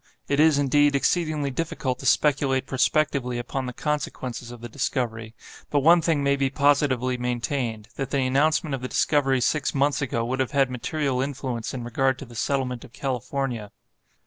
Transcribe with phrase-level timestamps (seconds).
[0.27, 5.35] It is, indeed, exceedingly difficult to speculate prospectively upon the consequences of the discovery,
[5.69, 10.25] but one thing may be positively maintained—that the announcement of the discovery six months ago
[10.25, 13.71] would have had material influence in regard to the settlement of California.